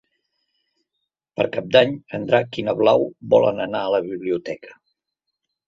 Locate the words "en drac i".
2.19-2.67